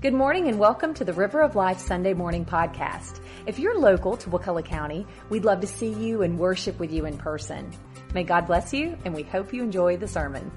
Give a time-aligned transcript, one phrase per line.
[0.00, 3.20] Good morning and welcome to the River of Life Sunday Morning Podcast.
[3.44, 7.04] If you're local to Wakulla County, we'd love to see you and worship with you
[7.04, 7.70] in person.
[8.14, 10.50] May God bless you and we hope you enjoy the sermon.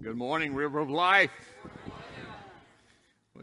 [0.00, 1.30] Good morning, River of Life.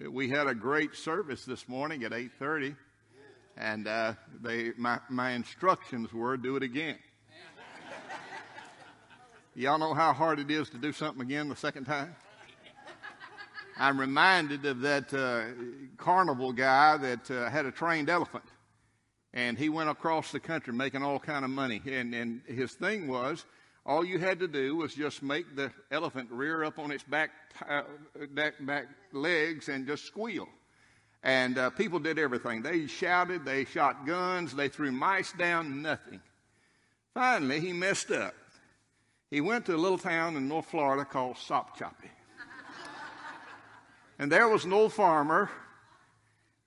[0.10, 2.76] We had a great service this morning at 8:30,
[3.58, 6.98] and uh, they my, my instructions were do it again.
[9.54, 12.16] Y'all know how hard it is to do something again the second time.
[13.78, 15.44] I'm reminded of that uh,
[15.98, 18.46] carnival guy that uh, had a trained elephant,
[19.34, 21.82] and he went across the country making all kind of money.
[21.86, 23.46] And, and his thing was,
[23.86, 27.32] all you had to do was just make the elephant rear up on its back
[27.70, 27.84] uh,
[28.32, 30.48] back, back legs and just squeal.
[31.24, 32.62] And uh, people did everything.
[32.62, 36.22] They shouted, they shot guns, they threw mice down, nothing.
[37.14, 38.36] Finally, he messed up.
[39.32, 42.10] He went to a little town in North Florida called Sopchoppy.
[44.18, 45.50] And there was an old farmer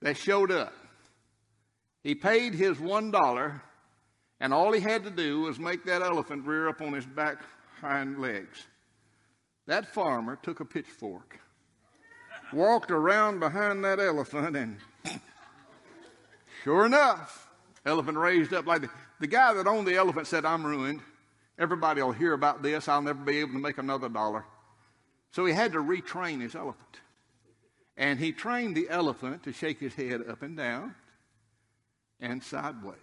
[0.01, 0.73] that showed up.
[2.03, 3.61] He paid his one dollar,
[4.39, 7.37] and all he had to do was make that elephant rear up on his back
[7.81, 8.65] hind legs.
[9.67, 11.39] That farmer took a pitchfork,
[12.53, 14.77] walked around behind that elephant, and
[16.63, 17.49] sure enough,
[17.85, 18.89] elephant raised up like the,
[19.19, 21.01] the guy that owned the elephant said, I'm ruined.
[21.57, 22.87] Everybody will hear about this.
[22.87, 24.45] I'll never be able to make another dollar.
[25.31, 27.01] So he had to retrain his elephant.
[27.99, 30.95] And he trained the elephant to shake his head up and down
[32.21, 32.95] and sideways.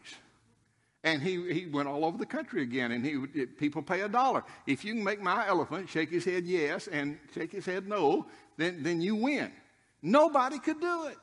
[1.04, 4.42] And he, he went all over the country again, and he people pay a dollar.
[4.66, 8.26] If you can make my elephant shake his head yes and shake his head no,
[8.56, 9.52] then, then you win.
[10.00, 11.18] Nobody could do it.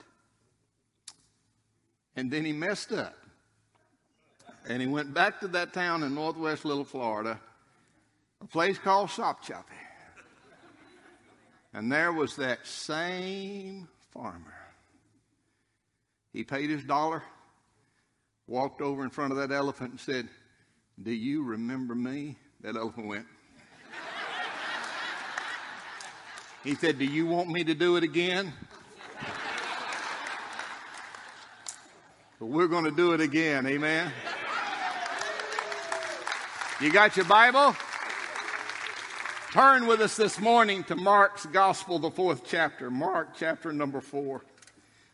[2.16, 3.17] And then he messed up.
[4.69, 7.39] And he went back to that town in northwest Little Florida,
[8.39, 9.82] a place called Sopchoppy.
[11.73, 14.53] And there was that same farmer.
[16.31, 17.23] He paid his dollar,
[18.47, 20.27] walked over in front of that elephant and said,
[21.01, 22.38] Do you remember me?
[22.61, 23.25] That elephant went.
[26.63, 28.53] he said, Do you want me to do it again?
[32.40, 33.66] but we're going to do it again.
[33.66, 34.11] Amen.
[36.81, 37.75] You got your Bible?
[39.53, 44.44] Turn with us this morning to Mark's Gospel, the fourth chapter, Mark chapter number four.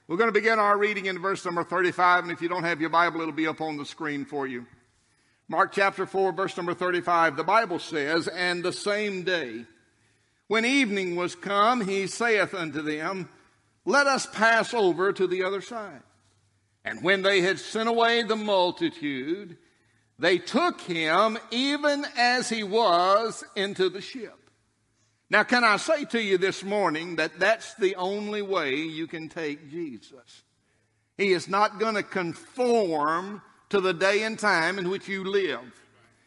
[0.08, 2.80] We're going to begin our reading in verse number 35, and if you don't have
[2.80, 4.66] your Bible, it'll be up on the screen for you.
[5.50, 9.66] Mark chapter 4, verse number 35, the Bible says, And the same day,
[10.48, 13.28] when evening was come, he saith unto them,
[13.84, 16.02] Let us pass over to the other side.
[16.86, 19.58] And when they had sent away the multitude,
[20.20, 24.36] they took him even as he was into the ship.
[25.30, 29.30] Now, can I say to you this morning that that's the only way you can
[29.30, 30.44] take Jesus?
[31.18, 35.62] He is not going to conform to the day and time in which you live.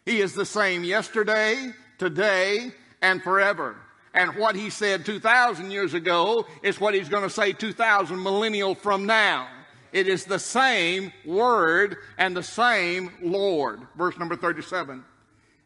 [0.07, 3.77] He is the same yesterday, today, and forever.
[4.15, 8.75] And what he said 2,000 years ago is what he's going to say 2,000 millennial
[8.75, 9.49] from now.
[9.93, 13.81] It is the same word and the same Lord.
[13.97, 15.05] Verse number 37.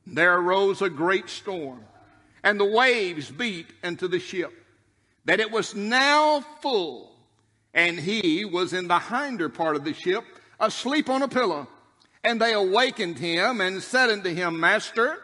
[0.07, 1.85] There arose a great storm,
[2.43, 4.53] and the waves beat into the ship,
[5.25, 7.13] that it was now full,
[7.75, 10.25] and he was in the hinder part of the ship,
[10.61, 11.69] asleep on a pillow.
[12.23, 15.19] And they awakened him and said unto him, Master,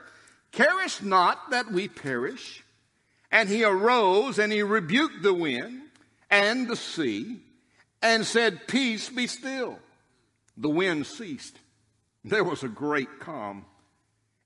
[0.52, 2.62] carest not that we perish?
[3.30, 5.82] And he arose and he rebuked the wind
[6.30, 7.40] and the sea
[8.02, 9.78] and said, Peace be still.
[10.56, 11.56] The wind ceased.
[12.24, 13.64] There was a great calm.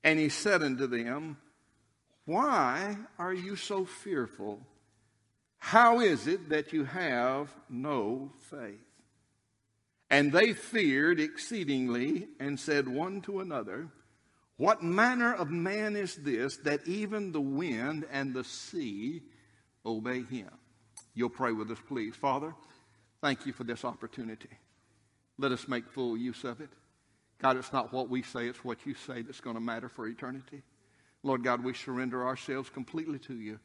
[0.04, 1.38] And he said unto them,
[2.26, 4.60] Why are you so fearful?
[5.58, 8.78] How is it that you have no faith?
[10.08, 13.88] And they feared exceedingly and said one to another,
[14.56, 19.22] What manner of man is this that even the wind and the sea
[19.84, 20.50] obey him?
[21.14, 22.14] You'll pray with us, please.
[22.14, 22.54] Father,
[23.20, 24.50] Thank you for this opportunity.
[25.38, 26.70] Let us make full use of it.
[27.38, 30.06] God, it's not what we say, it's what you say that's going to matter for
[30.06, 30.62] eternity.
[31.22, 33.58] Lord God, we surrender ourselves completely to you.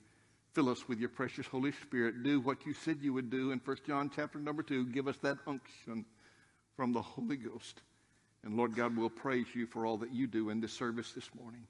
[0.53, 2.23] Fill us with your precious Holy Spirit.
[2.23, 4.87] Do what you said you would do in 1 John chapter number 2.
[4.87, 6.05] Give us that unction
[6.75, 7.81] from the Holy Ghost.
[8.43, 11.29] And Lord God, we'll praise you for all that you do in this service this
[11.39, 11.65] morning.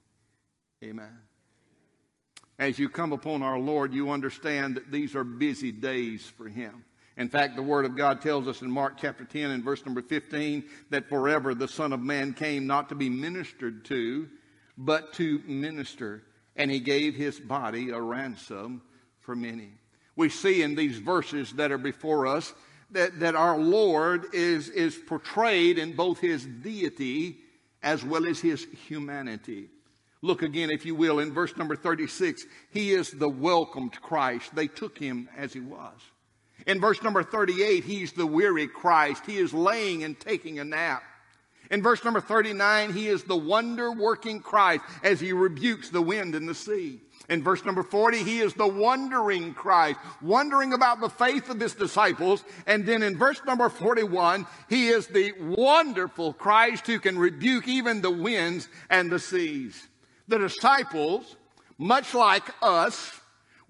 [0.82, 1.16] Amen.
[2.58, 6.84] As you come upon our Lord, you understand that these are busy days for him.
[7.22, 10.02] In fact, the Word of God tells us in Mark chapter 10 and verse number
[10.02, 14.28] 15 that forever the Son of Man came not to be ministered to,
[14.76, 16.24] but to minister.
[16.56, 18.82] And he gave his body a ransom
[19.20, 19.70] for many.
[20.16, 22.54] We see in these verses that are before us
[22.90, 27.36] that, that our Lord is, is portrayed in both his deity
[27.84, 29.68] as well as his humanity.
[30.22, 32.46] Look again, if you will, in verse number 36.
[32.72, 34.52] He is the welcomed Christ.
[34.56, 36.00] They took him as he was.
[36.66, 39.26] In verse number 38, he's the weary Christ.
[39.26, 41.02] He is laying and taking a nap.
[41.70, 46.34] In verse number 39, he is the wonder working Christ as he rebukes the wind
[46.34, 47.00] and the sea.
[47.30, 51.74] In verse number 40, he is the wondering Christ, wondering about the faith of his
[51.74, 52.44] disciples.
[52.66, 58.02] And then in verse number 41, he is the wonderful Christ who can rebuke even
[58.02, 59.88] the winds and the seas.
[60.28, 61.36] The disciples,
[61.78, 63.18] much like us,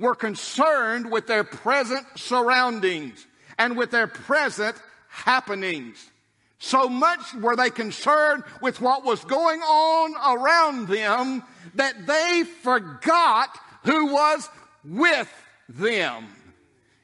[0.03, 3.27] were concerned with their present surroundings
[3.59, 4.77] and with their present
[5.09, 6.11] happenings.
[6.59, 11.43] So much were they concerned with what was going on around them
[11.75, 14.49] that they forgot who was
[14.85, 15.33] with
[15.69, 16.27] them.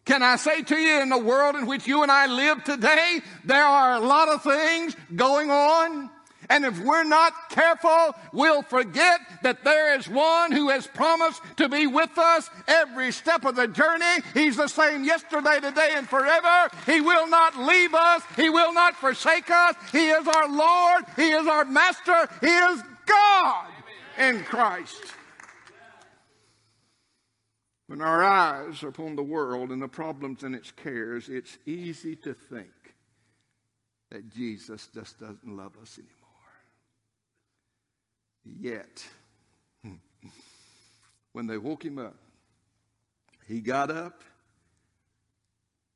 [0.05, 3.21] Can I say to you, in the world in which you and I live today,
[3.45, 6.11] there are a lot of things going on
[6.51, 11.69] and if we're not careful, we'll forget that there is one who has promised to
[11.69, 14.23] be with us every step of the journey.
[14.33, 16.71] He's the same yesterday, today, and forever.
[16.87, 18.23] He will not leave us.
[18.37, 19.75] He will not forsake us.
[19.93, 21.05] He is our Lord.
[21.17, 22.29] He is our Master.
[22.41, 23.67] He is God
[24.19, 25.03] in Christ.
[27.89, 32.17] When our eyes are upon the world and the problems and its cares, it's easy
[32.17, 32.69] to think
[34.11, 36.18] that Jesus just doesn't love us anymore
[38.61, 39.07] yet.
[41.33, 42.17] When they woke him up,
[43.47, 44.23] he got up,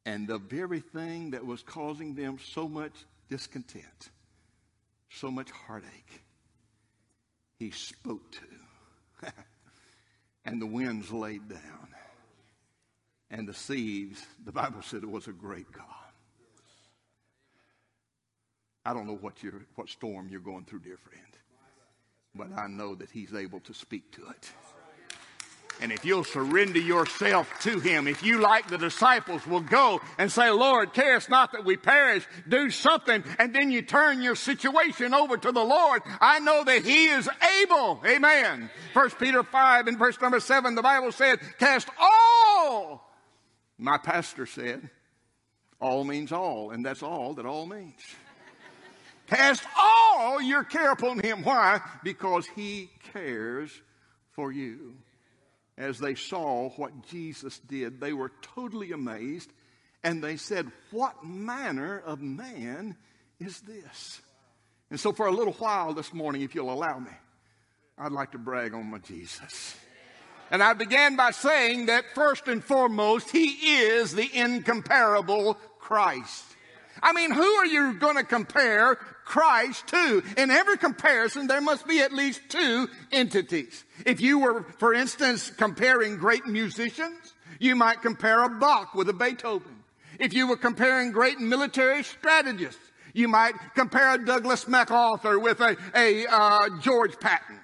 [0.04, 2.92] and the very thing that was causing them so much
[3.28, 4.10] discontent,
[5.10, 6.22] so much heartache,
[7.58, 9.28] he spoke to.
[10.44, 11.88] and the winds laid down.
[13.30, 15.86] And the seas, the Bible said it was a great God.
[18.84, 21.32] I don't know what, you what storm you're going through, dear friend
[22.34, 24.52] but I know that He's able to speak to it.
[25.80, 30.30] And if you'll surrender yourself to Him, if you, like the disciples, will go and
[30.30, 34.36] say, Lord, care us not that we perish, do something, and then you turn your
[34.36, 37.28] situation over to the Lord, I know that He is
[37.62, 38.00] able.
[38.06, 38.70] Amen.
[38.94, 43.10] First Peter 5 and verse number 7, the Bible said, cast all.
[43.78, 44.88] My pastor said,
[45.80, 48.00] all means all, and that's all that all means.
[49.34, 51.42] Cast all your care upon him.
[51.42, 51.80] Why?
[52.04, 53.70] Because he cares
[54.32, 54.94] for you.
[55.78, 59.50] As they saw what Jesus did, they were totally amazed
[60.04, 62.96] and they said, What manner of man
[63.40, 64.20] is this?
[64.90, 67.12] And so, for a little while this morning, if you'll allow me,
[67.96, 69.74] I'd like to brag on my Jesus.
[70.50, 76.44] And I began by saying that first and foremost, He is the incomparable Christ.
[77.02, 78.94] I mean, who are you going to compare
[79.24, 80.22] Christ to?
[80.36, 83.84] In every comparison, there must be at least two entities.
[84.06, 89.12] If you were, for instance, comparing great musicians, you might compare a Bach with a
[89.12, 89.82] Beethoven.
[90.20, 92.80] If you were comparing great military strategists,
[93.14, 97.58] you might compare a Douglas MacArthur with a, a uh, George Patton.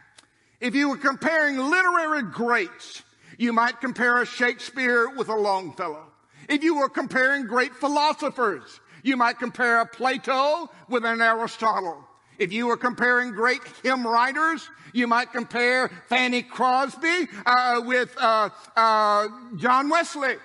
[0.60, 3.02] If you were comparing literary greats,
[3.38, 6.06] you might compare a Shakespeare with a Longfellow.
[6.48, 12.06] If you were comparing great philosophers, you might compare a Plato with an Aristotle.
[12.38, 18.50] If you were comparing great hymn writers, you might compare Fanny Crosby uh, with uh,
[18.76, 20.36] uh, John Wesley.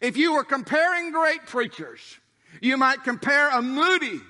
[0.00, 2.00] If you were comparing great preachers,
[2.60, 4.20] you might compare a Moody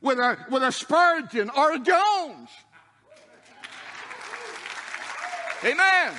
[0.00, 2.50] with a, with a Spurgeon or a Jones.
[5.64, 6.12] Amen.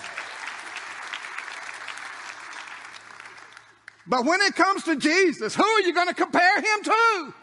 [4.08, 7.34] But when it comes to Jesus, who are you going to compare him to?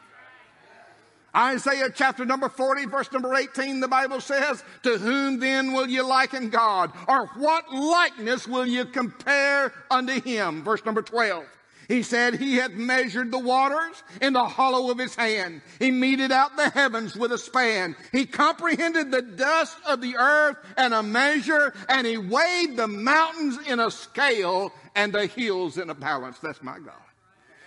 [1.35, 6.07] Isaiah chapter number 40, verse number 18, the Bible says, To whom then will you
[6.07, 6.93] liken God?
[7.09, 10.63] Or what likeness will you compare unto him?
[10.63, 11.45] Verse number 12.
[11.93, 15.61] He said he had measured the waters in the hollow of his hand.
[15.79, 17.97] He meted out the heavens with a span.
[18.13, 23.59] He comprehended the dust of the earth and a measure, and he weighed the mountains
[23.67, 26.39] in a scale and the hills in a balance.
[26.39, 26.95] That's my God.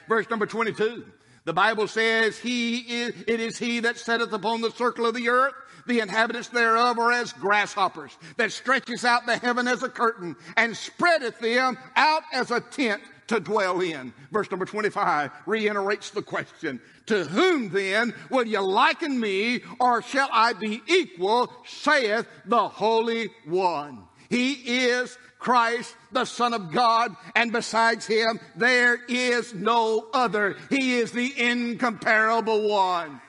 [0.09, 1.05] Verse number 22.
[1.43, 5.29] The Bible says, He is, it is He that setteth upon the circle of the
[5.29, 5.53] earth.
[5.85, 10.75] The inhabitants thereof are as grasshoppers, that stretches out the heaven as a curtain, and
[10.75, 14.13] spreadeth them out as a tent to dwell in.
[14.31, 20.29] Verse number 25 reiterates the question, To whom then will you liken me, or shall
[20.31, 24.03] I be equal, saith the Holy One.
[24.29, 24.53] He
[24.85, 30.55] is Christ, the Son of God, and besides him, there is no other.
[30.69, 33.21] He is the incomparable one.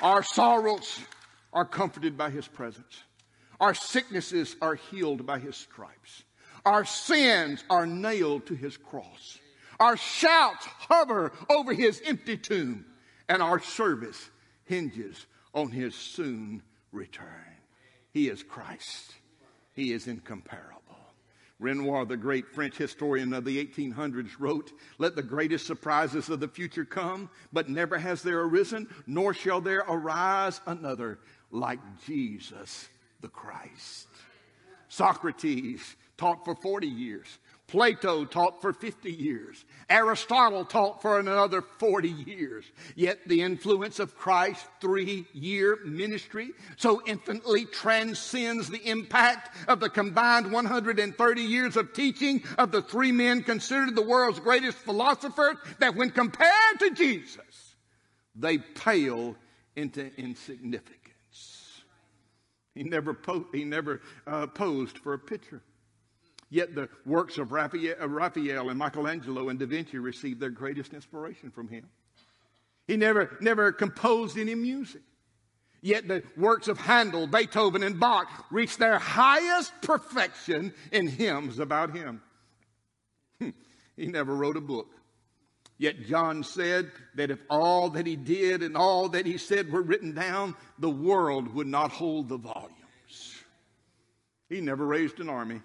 [0.00, 1.00] Our sorrows
[1.52, 3.02] are comforted by his presence.
[3.60, 6.24] Our sicknesses are healed by his stripes.
[6.64, 9.38] Our sins are nailed to his cross.
[9.78, 12.86] Our shouts hover over his empty tomb,
[13.28, 14.30] and our service
[14.64, 16.62] hinges on his soon
[16.92, 17.26] return.
[18.12, 19.14] He is Christ.
[19.72, 20.80] He is incomparable.
[21.58, 26.48] Renan, the great French historian of the 1800s, wrote, Let the greatest surprises of the
[26.48, 31.18] future come, but never has there arisen, nor shall there arise another
[31.50, 32.88] like Jesus
[33.20, 34.08] the Christ.
[34.88, 37.38] Socrates taught for 40 years.
[37.70, 39.64] Plato taught for 50 years.
[39.88, 42.64] Aristotle taught for another 40 years.
[42.96, 49.88] Yet the influence of Christ's three year ministry so infinitely transcends the impact of the
[49.88, 55.94] combined 130 years of teaching of the three men considered the world's greatest philosophers that
[55.94, 57.76] when compared to Jesus,
[58.34, 59.36] they pale
[59.76, 60.99] into insignificance.
[62.74, 65.62] He never, po- he never uh, posed for a picture.
[66.50, 71.68] Yet the works of Raphael and Michelangelo and Da Vinci received their greatest inspiration from
[71.68, 71.88] him.
[72.88, 75.02] He never, never composed any music.
[75.80, 81.96] Yet the works of Handel, Beethoven, and Bach reached their highest perfection in hymns about
[81.96, 82.20] him.
[83.96, 84.88] he never wrote a book.
[85.80, 89.80] Yet John said that if all that he did and all that he said were
[89.80, 92.74] written down, the world would not hold the volumes.
[94.50, 95.62] He never raised an army.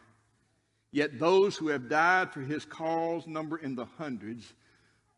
[0.94, 4.54] Yet those who have died for his cause number in the hundreds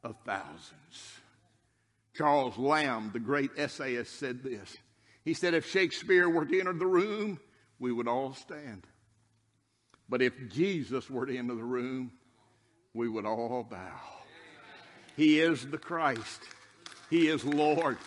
[0.03, 1.13] of thousands.
[2.15, 4.75] Charles Lamb, the great essayist, said this.
[5.23, 7.39] He said, If Shakespeare were to enter the room,
[7.77, 8.87] we would all stand.
[10.09, 12.13] But if Jesus were to enter the room,
[12.95, 14.16] we would all bow.
[15.17, 16.43] He is the Christ.
[17.09, 17.97] He is Lord.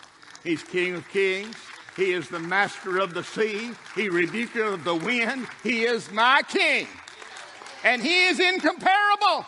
[0.42, 1.56] He's King of kings.
[1.96, 3.72] He is the master of the sea.
[3.94, 5.46] He rebuker of the wind.
[5.62, 6.86] He is my king
[7.84, 9.46] and he is incomparable.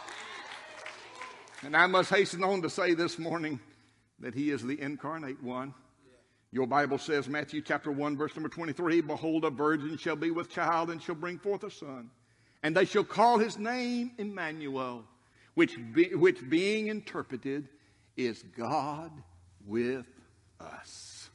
[1.62, 3.60] And I must hasten on to say this morning
[4.20, 5.74] that he is the incarnate one.
[6.50, 10.50] Your Bible says, Matthew chapter 1, verse number 23 Behold, a virgin shall be with
[10.50, 12.10] child and shall bring forth a son,
[12.62, 15.04] and they shall call his name Emmanuel,
[15.54, 17.68] which, be, which being interpreted
[18.16, 19.10] is God
[19.66, 20.06] with
[20.60, 21.30] us.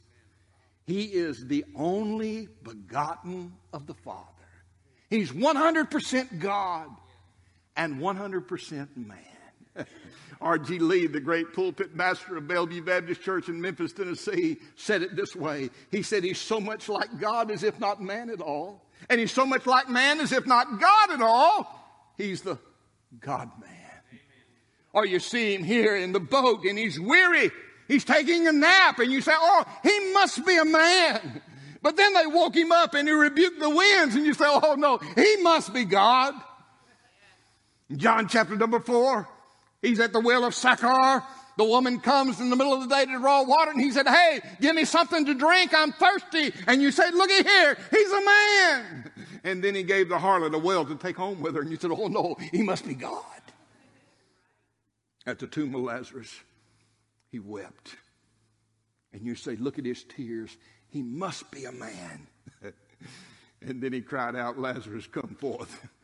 [0.86, 4.24] He is the only begotten of the Father.
[5.10, 6.88] He's 100% God
[7.76, 9.18] and 100% man.
[10.40, 10.78] R.G.
[10.78, 15.34] Lee, the great pulpit master of Bellevue Baptist Church in Memphis, Tennessee, said it this
[15.34, 15.70] way.
[15.90, 18.84] He said, He's so much like God as if not man at all.
[19.08, 22.12] And he's so much like man as if not God at all.
[22.16, 22.58] He's the
[23.20, 23.87] God man.
[24.92, 27.50] Or you see him here in the boat and he's weary.
[27.86, 31.42] He's taking a nap and you say, Oh, he must be a man.
[31.80, 34.74] But then they woke him up and he rebuked the winds, and you say, Oh
[34.76, 36.34] no, he must be God.
[37.96, 39.28] John chapter number four,
[39.80, 41.22] he's at the well of Sychar.
[41.56, 44.06] The woman comes in the middle of the day to draw water, and he said,
[44.06, 45.72] Hey, give me something to drink.
[45.74, 46.52] I'm thirsty.
[46.66, 49.10] And you say, Looky here, he's a man.
[49.44, 51.76] And then he gave the harlot a well to take home with her, and you
[51.76, 53.22] said, Oh no, he must be God.
[55.28, 56.34] At the tomb of Lazarus,
[57.30, 57.96] he wept.
[59.12, 60.56] And you say, Look at his tears.
[60.88, 62.26] He must be a man.
[63.60, 65.86] and then he cried out, Lazarus, come forth.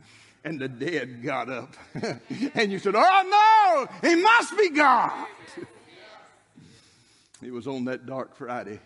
[0.46, 1.74] And the dead got up.
[2.54, 5.26] and you said, Oh no, he must be God.
[7.40, 8.78] He was on that dark Friday,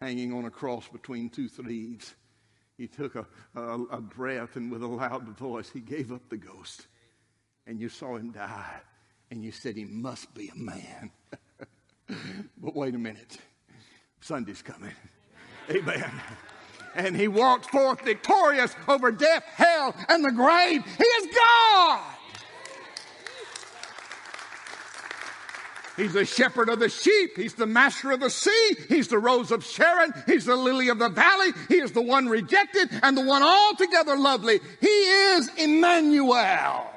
[0.00, 2.14] hanging on a cross between two thieves.
[2.78, 6.38] He took a, a, a breath and with a loud voice, he gave up the
[6.38, 6.86] ghost.
[7.66, 8.80] And you saw him die.
[9.32, 11.10] And you said, He must be a man.
[12.58, 13.38] but wait a minute.
[14.20, 14.92] Sunday's coming.
[15.70, 16.12] Amen.
[16.94, 20.84] And he walked forth victorious over death, hell, and the grave.
[20.84, 22.14] He is God.
[25.96, 27.34] He's the shepherd of the sheep.
[27.34, 28.76] He's the master of the sea.
[28.90, 30.12] He's the rose of Sharon.
[30.26, 31.52] He's the lily of the valley.
[31.68, 34.60] He is the one rejected and the one altogether lovely.
[34.78, 36.92] He is Emmanuel.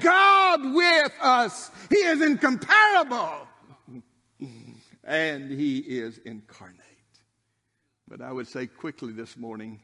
[0.00, 1.70] God with us.
[1.90, 3.46] He is incomparable
[5.02, 6.80] and he is incarnate.
[8.08, 9.80] But I would say quickly this morning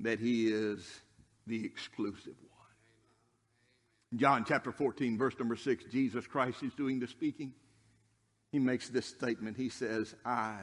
[0.00, 1.00] that he is
[1.46, 4.18] the exclusive one.
[4.18, 7.52] John chapter 14, verse number 6, Jesus Christ is doing the speaking.
[8.52, 9.56] He makes this statement.
[9.56, 10.56] He says, I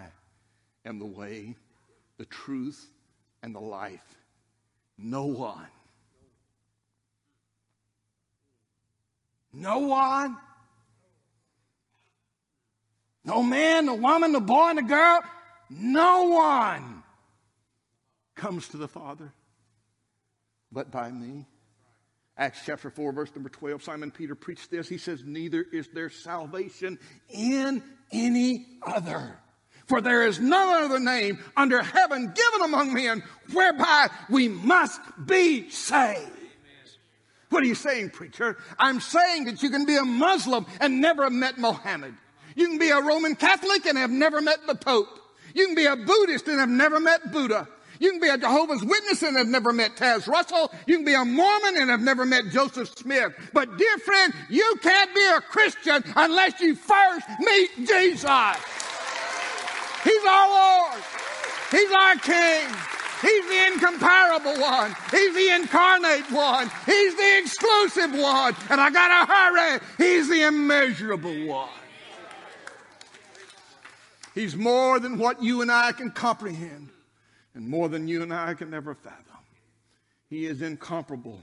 [0.85, 1.55] am the way,
[2.17, 2.87] the truth,
[3.43, 4.17] and the life.
[4.97, 5.67] No one.
[9.55, 10.38] No one.
[13.24, 15.21] No man, no woman, no boy, no girl.
[15.69, 17.03] No one
[18.35, 19.33] comes to the Father
[20.75, 21.47] but by me.
[22.38, 24.89] Acts chapter 4, verse number 12, Simon Peter preached this.
[24.89, 27.81] He says, Neither is there salvation in
[28.12, 29.39] any other.
[29.88, 35.69] For there is no other name under heaven given among men whereby we must be
[35.69, 36.29] saved.
[37.55, 38.57] What are you saying, preacher?
[38.77, 42.13] I'm saying that you can be a Muslim and never have met Mohammed.
[42.53, 45.07] You can be a Roman Catholic and have never met the Pope.
[45.53, 47.69] You can be a Buddhist and have never met Buddha.
[48.01, 50.69] You can be a Jehovah's Witness and have never met Taze Russell.
[50.85, 53.31] You can be a Mormon and have never met Joseph Smith.
[53.53, 58.57] But dear friend, you can't be a Christian unless you first meet Jesus.
[60.03, 61.03] He's our Lord.
[61.71, 62.94] He's our King.
[63.22, 64.95] He's the incomparable one.
[65.12, 66.69] He's the incarnate one.
[66.86, 68.55] He's the exclusive one.
[68.69, 69.79] And I gotta hurry.
[69.98, 71.69] He's the immeasurable one.
[74.34, 76.89] He's more than what you and I can comprehend
[77.53, 79.24] and more than you and I can ever fathom.
[80.29, 81.41] He is incomparable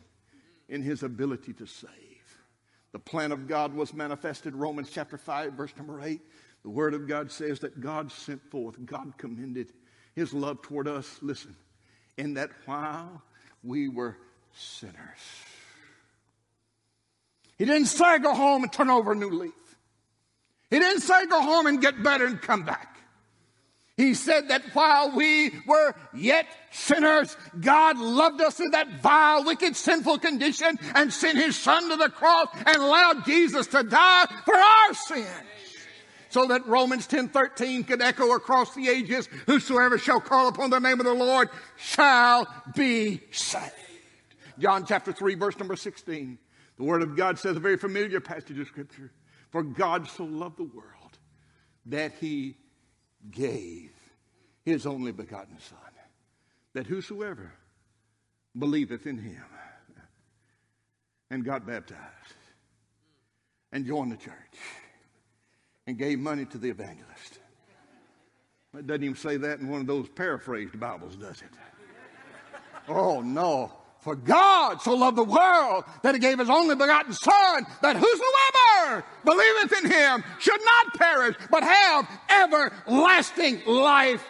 [0.69, 1.89] in his ability to save.
[2.93, 6.21] The plan of God was manifested, Romans chapter 5, verse number 8.
[6.63, 9.73] The Word of God says that God sent forth, God commended
[10.15, 11.57] his love toward us, listen,
[12.17, 13.23] in that while
[13.63, 14.17] we were
[14.55, 14.97] sinners.
[17.59, 19.53] He didn't say go home and turn over a new leaf.
[20.71, 22.93] He didn't say go home and get better and come back.
[23.97, 29.77] He said that while we were yet sinners, God loved us in that vile, wicked,
[29.77, 34.57] sinful condition and sent his son to the cross and allowed Jesus to die for
[34.57, 35.29] our sins.
[36.33, 40.79] So that Romans 10 13 could echo across the ages, whosoever shall call upon the
[40.79, 43.75] name of the Lord shall be saved.
[44.59, 46.39] John chapter 3, verse number 16.
[46.79, 49.13] The Word of God says a very familiar passage of Scripture.
[49.51, 51.19] For God so loved the world
[51.85, 52.57] that he
[53.31, 53.93] gave
[54.65, 55.79] his only begotten Son,
[56.73, 57.53] that whosoever
[58.59, 59.45] believeth in him
[61.31, 62.01] and got baptized
[63.71, 64.33] and joined the church
[65.87, 67.39] and gave money to the evangelist.
[68.77, 71.51] It doesn't even say that in one of those paraphrased Bibles, does it?
[72.89, 73.73] Oh, no.
[74.01, 79.05] For God so loved the world that he gave his only begotten Son, that whosoever
[79.25, 82.09] believeth in him should not perish, but have
[82.43, 84.27] everlasting life.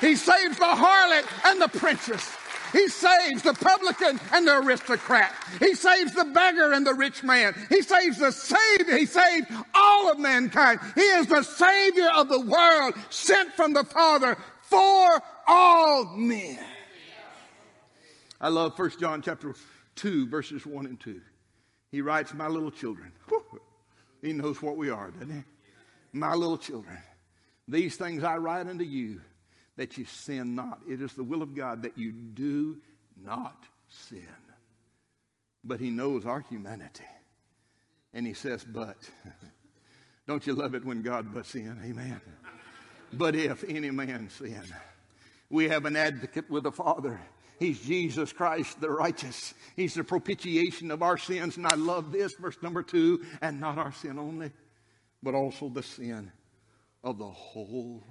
[0.00, 2.37] He saves the harlot and the princess.
[2.72, 5.34] He saves the publican and the aristocrat.
[5.58, 7.54] He saves the beggar and the rich man.
[7.68, 8.96] He saves the Savior.
[8.96, 10.80] He saved all of mankind.
[10.94, 16.58] He is the Savior of the world, sent from the Father for all men.
[18.40, 19.54] I love 1 John chapter
[19.96, 21.20] 2, verses 1 and 2.
[21.90, 23.12] He writes, My little children.
[24.20, 25.44] He knows what we are, doesn't he?
[26.12, 26.98] My little children.
[27.68, 29.20] These things I write unto you
[29.78, 30.80] that you sin not.
[30.86, 32.76] It is the will of God that you do
[33.24, 34.28] not sin.
[35.64, 37.06] But he knows our humanity.
[38.12, 38.96] And he says, But.
[40.26, 41.80] Don't you love it when God butts in?
[41.82, 42.20] Amen.
[43.14, 44.62] But if any man sin,
[45.48, 47.18] we have an advocate with the Father
[47.58, 49.52] He's Jesus Christ the righteous.
[49.74, 51.56] He's the propitiation of our sins.
[51.56, 54.52] And I love this, verse number two, and not our sin only,
[55.22, 56.30] but also the sin
[57.02, 58.04] of the whole.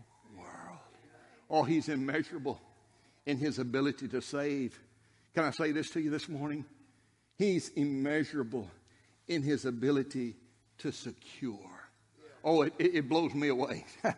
[1.49, 2.59] Oh, he's immeasurable
[3.25, 4.79] in his ability to save.
[5.33, 6.65] Can I say this to you this morning?
[7.37, 8.69] He's immeasurable
[9.27, 10.35] in his ability
[10.79, 11.59] to secure.
[12.43, 13.85] Oh, it, it, blows me away.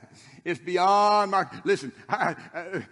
[0.45, 1.45] it's beyond my.
[1.63, 2.85] Listen, I, I,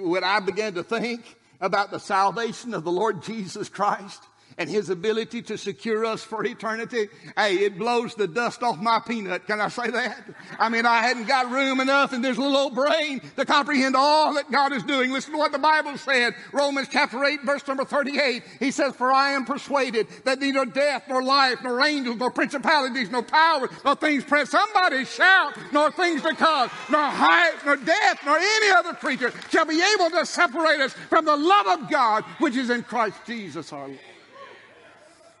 [0.00, 4.22] when I began to think about the salvation of the Lord Jesus Christ
[4.58, 9.00] and his ability to secure us for eternity, hey, it blows the dust off my
[9.06, 9.46] peanut.
[9.46, 10.24] Can I say that?
[10.58, 14.34] I mean, I hadn't got room enough in this little old brain to comprehend all
[14.34, 15.12] that God is doing.
[15.12, 16.34] Listen to what the Bible said.
[16.52, 18.42] Romans chapter 8, verse number 38.
[18.58, 23.10] He says, For I am persuaded that neither death, nor life, nor angels, nor principalities,
[23.10, 24.48] nor powers, nor things present.
[24.48, 29.66] Somebody shout, nor things to come, nor height, nor death, nor any other creature shall
[29.66, 33.72] be able to separate us from the love of God which is in Christ Jesus
[33.72, 34.17] our Lord.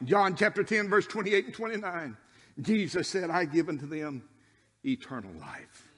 [0.04, 2.16] John chapter 10, verse 28 and 29.
[2.60, 4.22] Jesus said, I give unto them
[4.84, 5.88] eternal life.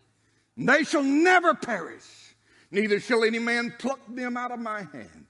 [0.56, 2.34] And they shall never perish,
[2.70, 5.26] neither shall any man pluck them out of my hand.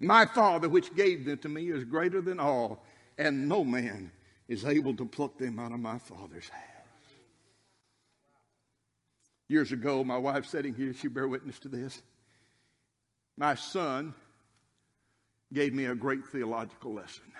[0.00, 2.84] My Father, which gave them to me, is greater than all,
[3.18, 4.10] and no man
[4.48, 6.72] is able to pluck them out of my Father's hand.
[9.48, 12.02] Years ago, my wife sitting here, she bear witness to this.
[13.36, 14.14] My son
[15.52, 17.32] gave me a great theological lesson.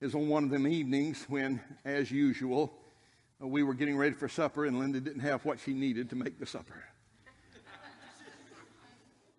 [0.00, 2.72] Was on one of them evenings when, as usual,
[3.40, 6.38] we were getting ready for supper and Linda didn't have what she needed to make
[6.38, 6.84] the supper.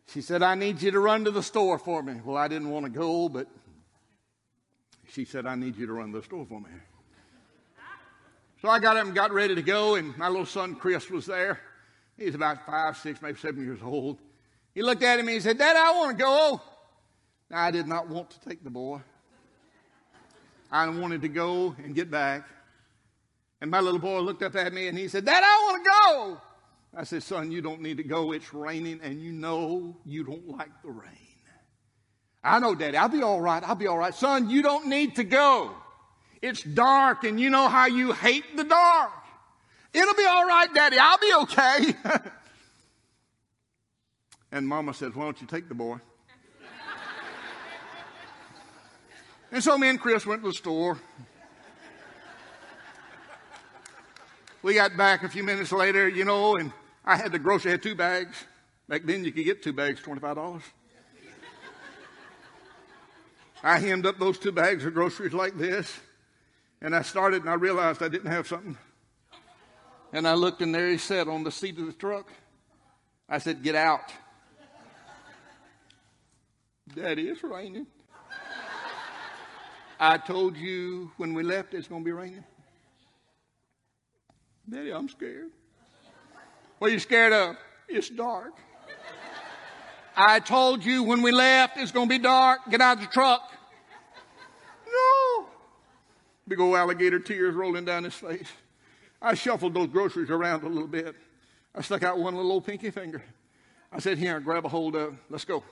[0.07, 2.19] She said, I need you to run to the store for me.
[2.25, 3.47] Well, I didn't want to go, but
[5.07, 6.69] she said, I need you to run to the store for me.
[8.61, 11.25] So I got up and got ready to go, and my little son Chris was
[11.25, 11.59] there.
[12.17, 14.19] He's about five, six, maybe seven years old.
[14.73, 16.61] He looked at him and he said, Dad, I want to go.
[17.49, 19.01] Now, I did not want to take the boy.
[20.71, 22.47] I wanted to go and get back.
[23.61, 25.89] And my little boy looked up at me and he said, Dad, I want to
[25.89, 26.41] go.
[26.95, 28.31] I said, Son, you don't need to go.
[28.31, 31.09] It's raining and you know you don't like the rain.
[32.43, 32.95] I know, Daddy.
[32.95, 33.61] I'll be all right.
[33.67, 34.13] I'll be all right.
[34.13, 35.71] Son, you don't need to go.
[36.41, 39.11] It's dark and you know how you hate the dark.
[39.93, 40.97] It'll be all right, Daddy.
[40.99, 41.95] I'll be okay.
[44.51, 45.97] and Mama said, Why don't you take the boy?
[49.51, 50.97] And so me and Chris went to the store.
[54.61, 56.73] We got back a few minutes later, you know, and
[57.05, 58.35] I had the grocery, I had two bags.
[58.89, 60.61] Back then you could get two bags, $25.
[63.63, 65.99] I hemmed up those two bags of groceries like this,
[66.81, 68.77] and I started and I realized I didn't have something.
[70.11, 72.29] And I looked and there he sat on the seat of the truck.
[73.27, 74.11] I said, Get out.
[76.95, 77.85] Daddy, it's raining.
[79.99, 82.43] I told you when we left it's going to be raining.
[84.69, 85.49] Daddy, I'm scared.
[86.77, 87.57] What are you scared of?
[87.89, 88.53] It's dark.
[90.15, 92.61] I told you when we left it's going to be dark.
[92.69, 93.51] Get out of the truck.
[94.87, 95.47] No.
[96.47, 98.47] Big old alligator tears rolling down his face.
[99.21, 101.13] I shuffled those groceries around a little bit.
[101.75, 103.21] I stuck out one little old pinky finger.
[103.91, 105.63] I said, Here, grab a hold of, let's go.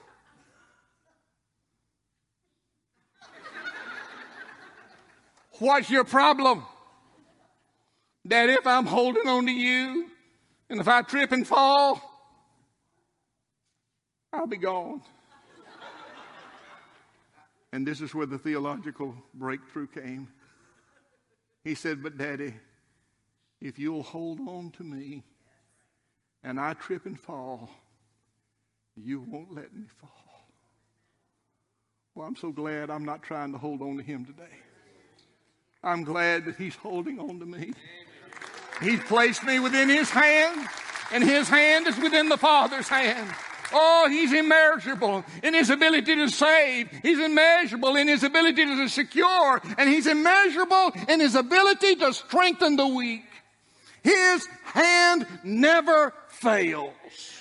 [5.60, 6.63] What's your problem?
[8.26, 10.10] That if I'm holding on to you,
[10.70, 12.02] and if I trip and fall,
[14.34, 15.02] I'll be gone.
[17.72, 20.28] and this is where the theological breakthrough came.
[21.63, 22.54] He said, But daddy,
[23.62, 25.24] if you'll hold on to me
[26.43, 27.70] and I trip and fall,
[28.96, 30.12] you won't let me fall.
[32.13, 34.66] Well, I'm so glad I'm not trying to hold on to him today.
[35.88, 37.73] I'm glad that he's holding on to me.
[38.82, 40.67] He's placed me within his hand,
[41.13, 43.34] and his hand is within the Father's hand.
[43.71, 46.89] Oh, he's immeasurable in his ability to save.
[47.02, 49.62] He's immeasurable in his ability to secure.
[49.78, 53.26] And he's immeasurable in his ability to strengthen the weak.
[54.04, 57.37] His hand never fails.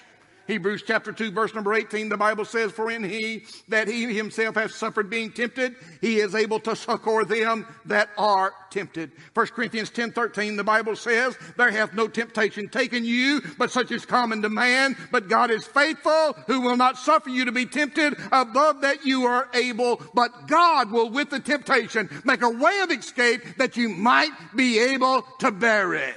[0.47, 4.55] Hebrews chapter 2 verse number 18, the Bible says, For in he that he himself
[4.55, 9.13] has suffered being tempted, he is able to succor them that are tempted.
[9.35, 13.91] 1 Corinthians 10 13, the Bible says, There hath no temptation taken you, but such
[13.91, 14.97] is common to man.
[15.11, 19.25] But God is faithful, who will not suffer you to be tempted above that you
[19.25, 23.89] are able, but God will with the temptation make a way of escape that you
[23.89, 26.15] might be able to bear it.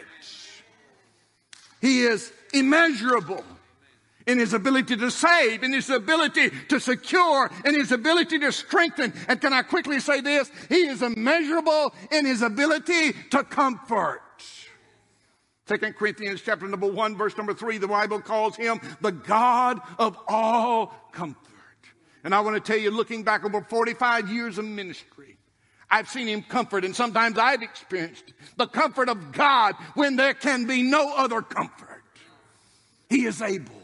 [1.81, 3.43] He is immeasurable
[4.29, 9.11] in his ability to save, in his ability to secure, in his ability to strengthen.
[9.27, 10.51] And can I quickly say this?
[10.69, 14.21] He is immeasurable in his ability to comfort.
[15.65, 20.15] Second Corinthians chapter number one, verse number three, the Bible calls him the God of
[20.27, 21.37] all comfort.
[22.23, 25.37] And I want to tell you, looking back over 45 years of ministry,
[25.89, 30.67] I've seen him comfort, and sometimes I've experienced the comfort of God when there can
[30.67, 32.03] be no other comfort.
[33.09, 33.78] He is able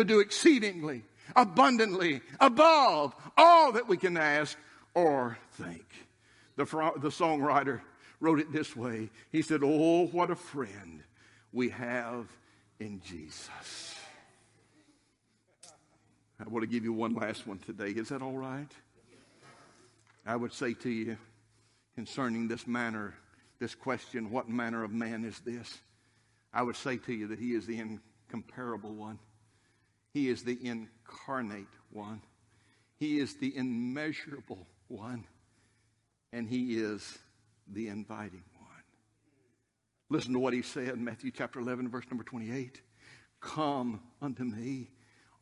[0.00, 1.02] to do exceedingly,
[1.36, 4.56] abundantly, above all that we can ask
[4.94, 5.86] or think.
[6.56, 7.80] The, the songwriter
[8.20, 11.02] wrote it this way He said, Oh, what a friend
[11.52, 12.26] we have
[12.78, 13.94] in Jesus.
[16.38, 17.90] I want to give you one last one today.
[17.90, 18.70] Is that all right?
[20.26, 21.16] I would say to you
[21.94, 23.14] concerning this manner,
[23.58, 25.80] this question, what manner of man is this?
[26.52, 29.18] I would say to you that he is the incomparable one.
[30.12, 32.22] He is the incarnate one.
[32.98, 35.24] He is the immeasurable one.
[36.32, 37.18] And he is
[37.66, 38.66] the inviting one.
[40.08, 42.80] Listen to what he said in Matthew chapter 11, verse number 28.
[43.40, 44.90] Come unto me,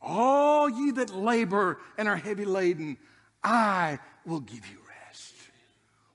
[0.01, 2.97] all ye that labor and are heavy laden,
[3.43, 4.77] I will give you
[5.07, 5.33] rest.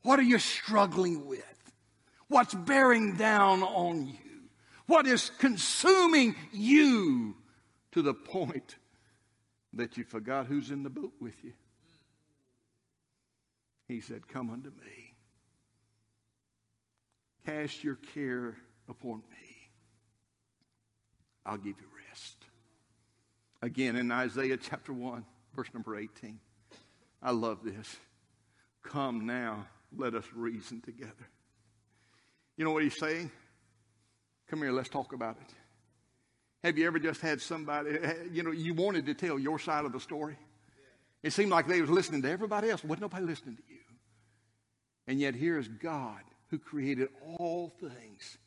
[0.03, 1.45] What are you struggling with?
[2.29, 4.19] What's bearing down on you?
[4.87, 7.37] What is consuming you
[7.95, 8.77] to the point
[9.73, 11.53] that you forgot who's in the boat with you?
[13.87, 15.15] He said, Come unto me.
[17.47, 18.57] Cast your care
[18.89, 19.71] upon me.
[21.47, 22.37] I'll give you rest.
[23.63, 26.41] Again in Isaiah chapter 1, verse number 18.
[27.23, 27.97] I love this.
[28.83, 31.29] Come now, let us reason together.
[32.57, 33.31] You know what he's saying?
[34.49, 35.55] Come here, let's talk about it.
[36.65, 37.99] Have you ever just had somebody,
[38.33, 40.39] you know, you wanted to tell your side of the story?
[41.23, 42.83] It seemed like they was listening to everybody else.
[42.83, 43.81] Wasn't nobody listening to you.
[45.07, 48.39] And yet here is God who created all things,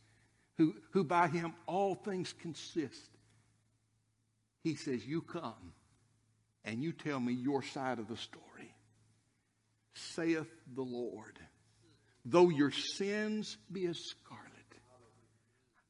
[0.58, 3.10] who, who by him all things consist.
[4.64, 5.74] He says, You come
[6.66, 8.44] and you tell me your side of the story.
[9.94, 11.38] Saith the Lord,
[12.26, 14.44] though your sins be as scarlet,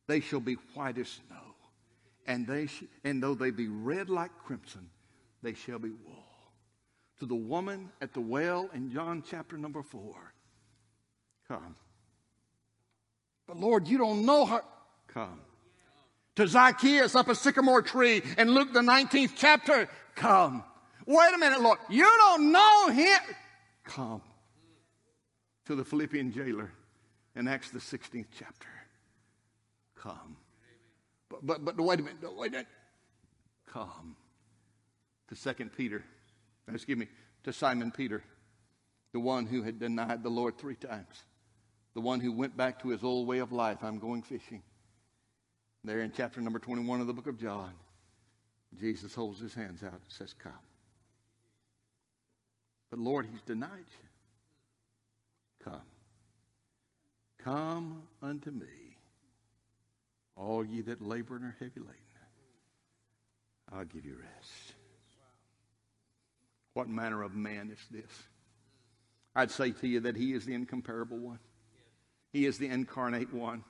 [0.08, 1.48] they shall be white as snow.
[2.28, 4.90] And, they sh- and though they be red like crimson,
[5.42, 6.26] they shall be wool.
[7.20, 10.34] To the woman at the well in John chapter number four,
[11.48, 11.76] come.
[13.48, 14.62] But Lord, you don't know her.
[15.08, 15.40] Come.
[16.36, 20.64] To Zacchaeus up a sycamore tree in Luke the 19th chapter, come.
[21.08, 21.80] Wait a minute, Lord.
[21.90, 23.20] You don't know him.
[23.86, 24.22] Come.
[25.66, 26.72] To the Philippian jailer
[27.36, 28.68] in Acts the 16th chapter.
[29.96, 30.38] Come.
[31.30, 32.18] But, but, but wait a minute.
[32.36, 32.68] Wait a minute.
[33.72, 34.16] Come.
[35.30, 36.04] To Second Peter.
[36.72, 37.08] Excuse me.
[37.44, 38.24] To Simon Peter,
[39.14, 41.24] the one who had denied the Lord three times
[41.98, 43.80] the one who went back to his old way of life.
[43.82, 44.62] I'm going fishing.
[45.84, 47.72] There in chapter number 21 of the book of John,
[48.80, 50.52] Jesus holds his hands out and says, Come.
[52.92, 54.10] But Lord, he's denied you.
[55.64, 55.82] Come.
[57.40, 58.87] Come unto me,
[60.38, 61.96] all ye that labor and are heavy laden.
[63.72, 64.74] I'll give you rest.
[66.74, 68.12] What manner of man is this?
[69.36, 71.40] I'd say to you that he is the incomparable one.
[72.32, 73.64] He is the incarnate one.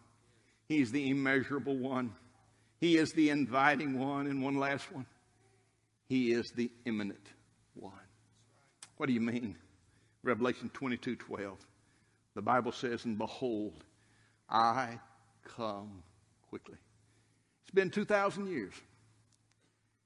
[0.67, 2.13] He is the immeasurable one.
[2.79, 4.27] He is the inviting one.
[4.27, 5.05] And one last one.
[6.09, 7.25] He is the imminent
[7.73, 7.93] one.
[8.97, 9.55] What do you mean?
[10.23, 11.57] Revelation 22 12.
[12.35, 13.83] The Bible says, And behold,
[14.49, 14.99] I
[15.43, 16.03] come
[16.49, 16.77] quickly.
[17.63, 18.73] It's been 2,000 years.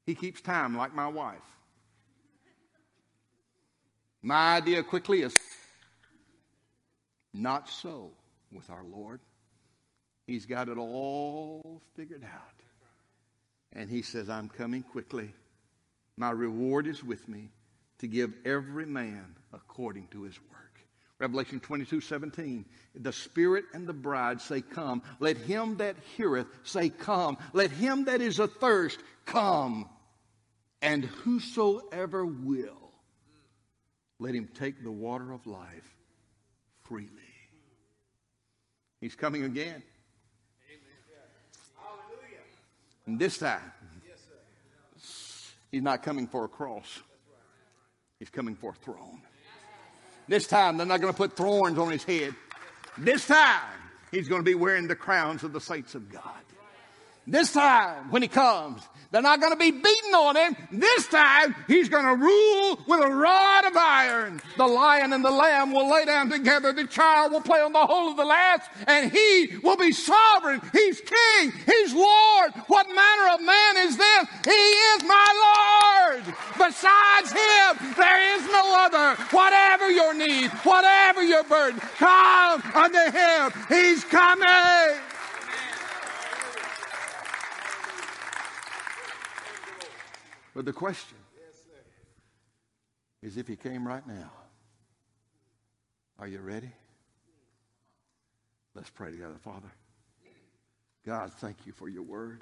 [0.05, 1.37] He keeps time like my wife.
[4.21, 5.35] My idea quickly is
[7.33, 8.11] not so
[8.51, 9.19] with our Lord.
[10.27, 12.61] He's got it all figured out.
[13.73, 15.33] And he says, I'm coming quickly.
[16.17, 17.49] My reward is with me
[17.99, 20.60] to give every man according to his work.
[21.21, 22.65] Revelation 22, 17.
[22.95, 25.03] The Spirit and the bride say, Come.
[25.19, 27.37] Let him that heareth say, Come.
[27.53, 29.87] Let him that is athirst come.
[30.81, 32.91] And whosoever will,
[34.17, 35.95] let him take the water of life
[36.81, 37.07] freely.
[38.99, 39.83] He's coming again.
[43.05, 43.71] And this time,
[45.71, 46.99] he's not coming for a cross.
[48.17, 49.21] He's coming for a throne.
[50.31, 52.33] This time, they're not going to put thorns on his head.
[52.97, 53.59] This time,
[54.11, 56.23] he's going to be wearing the crowns of the saints of God.
[57.27, 60.55] This time, when he comes, they're not going to be beaten on him.
[60.71, 64.41] This time, he's going to rule with a rod of iron.
[64.55, 66.71] The lion and the lamb will lay down together.
[66.71, 70.61] The child will play on the hole of the last, and he will be sovereign.
[70.71, 71.51] He's king.
[71.65, 72.53] He's Lord.
[72.67, 74.27] What manner of man is this?
[74.45, 76.23] He is my Lord.
[76.57, 79.21] Besides him, there is no other.
[79.31, 83.51] Whatever your need, whatever your burden, come unto him.
[83.67, 85.10] He's coming.
[90.53, 91.17] But the question
[93.21, 94.31] is if he came right now,
[96.19, 96.71] are you ready?
[98.75, 99.71] Let's pray together, Father.
[101.05, 102.41] God, thank you for your word.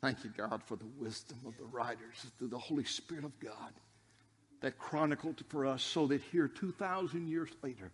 [0.00, 3.72] Thank you, God, for the wisdom of the writers through the Holy Spirit of God
[4.60, 7.92] that chronicled for us so that here, 2,000 years later,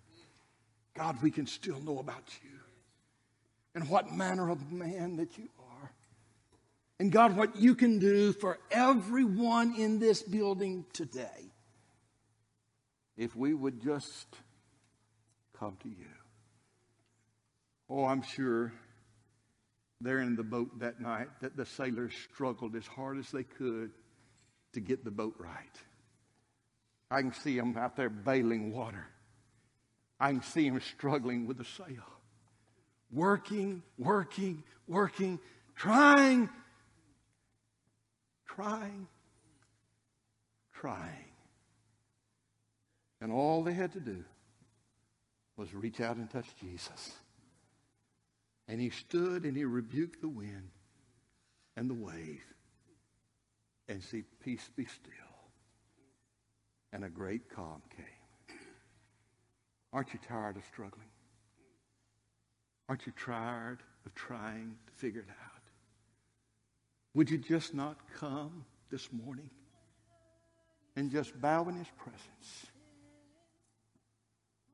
[0.95, 2.59] God, we can still know about you
[3.75, 5.49] and what manner of man that you.
[7.01, 11.53] And God, what you can do for everyone in this building today
[13.17, 14.27] if we would just
[15.59, 16.07] come to you.
[17.89, 18.73] Oh, I'm sure
[20.01, 23.91] there in the boat that night that the sailors struggled as hard as they could
[24.73, 25.77] to get the boat right.
[27.11, 29.07] I can see them out there bailing water.
[30.21, 32.05] I can see them struggling with the sail.
[33.11, 35.39] working, working, working,
[35.75, 36.49] trying,
[38.59, 39.07] trying,
[40.75, 41.33] trying.
[43.21, 44.25] And all they had to do
[45.57, 47.13] was reach out and touch Jesus.
[48.67, 50.71] And he stood and he rebuked the wind
[51.77, 52.43] and the wave
[53.89, 55.13] and see peace be still.
[56.93, 58.59] And a great calm came.
[59.93, 61.07] Aren't you tired of struggling?
[62.89, 65.48] Aren't you tired of trying to figure it out?
[67.19, 69.51] Would you just not come this morning
[70.95, 72.67] and just bow in his presence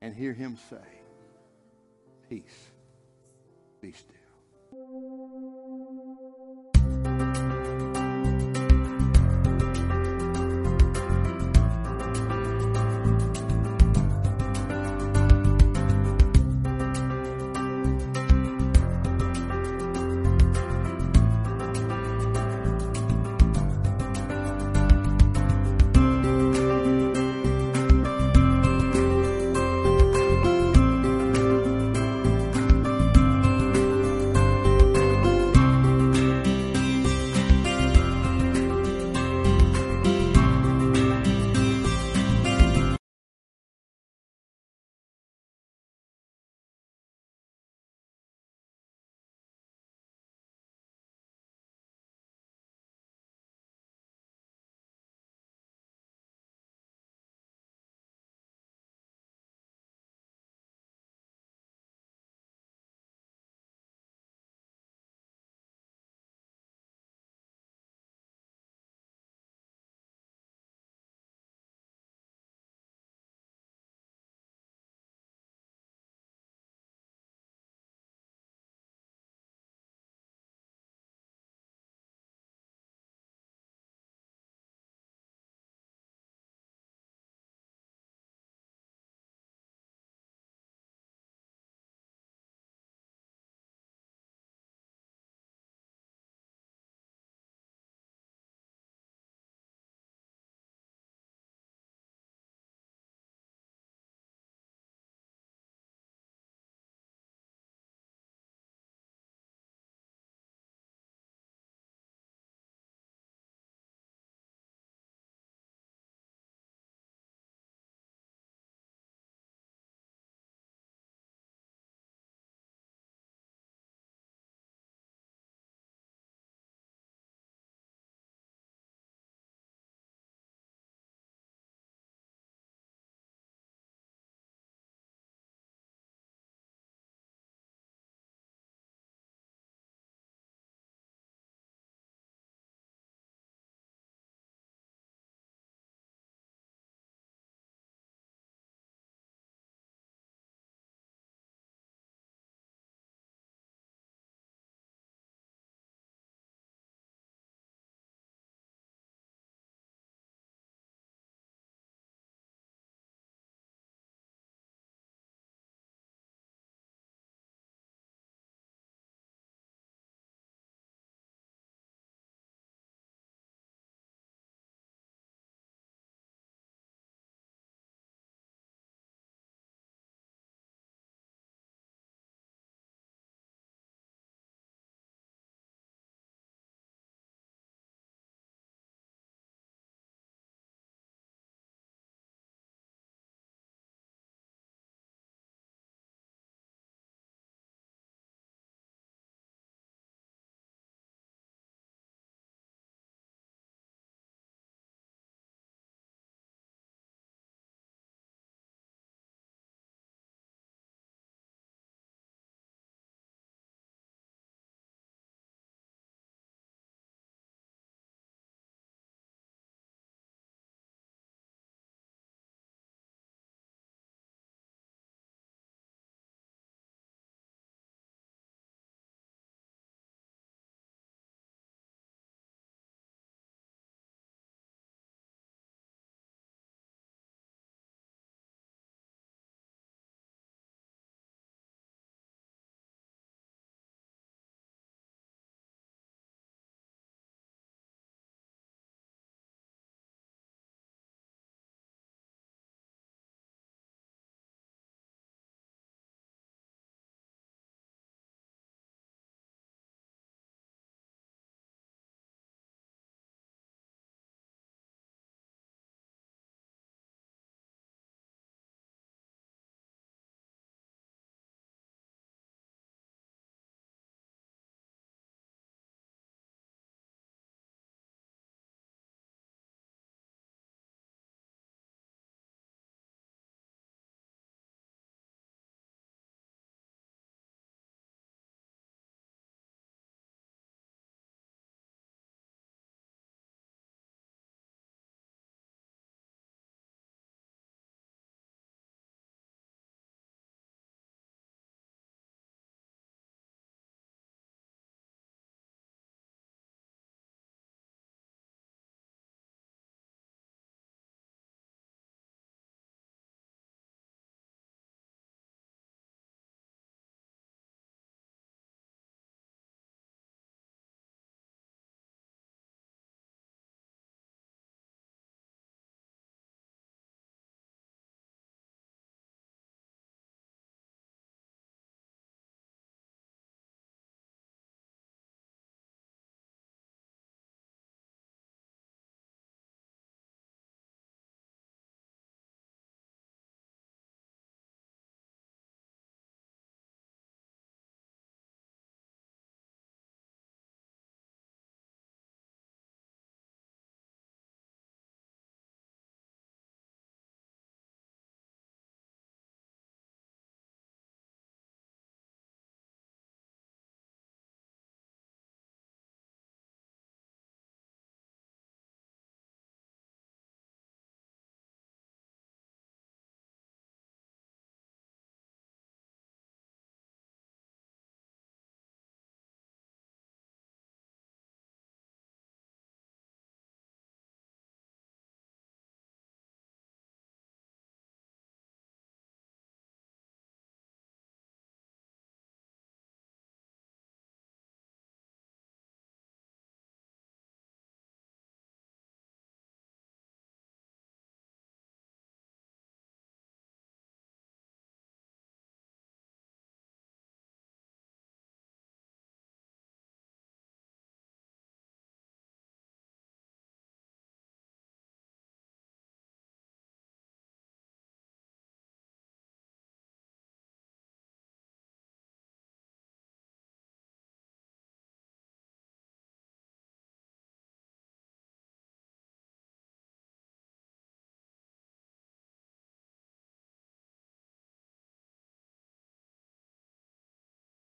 [0.03, 0.77] and hear him say,
[2.29, 2.69] Peace,
[3.81, 5.64] be still.